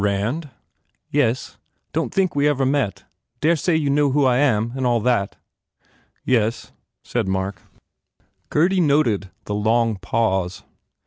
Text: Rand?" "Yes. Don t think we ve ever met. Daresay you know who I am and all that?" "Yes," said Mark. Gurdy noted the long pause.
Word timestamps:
Rand?" 0.03 0.49
"Yes. 1.11 1.57
Don 1.93 2.09
t 2.09 2.15
think 2.15 2.35
we 2.35 2.45
ve 2.45 2.47
ever 2.49 2.65
met. 2.65 3.03
Daresay 3.39 3.75
you 3.75 3.91
know 3.91 4.09
who 4.09 4.25
I 4.25 4.37
am 4.37 4.73
and 4.75 4.83
all 4.83 4.99
that?" 5.01 5.35
"Yes," 6.25 6.71
said 7.03 7.27
Mark. 7.27 7.61
Gurdy 8.49 8.81
noted 8.81 9.29
the 9.45 9.53
long 9.53 9.97
pause. 9.97 10.63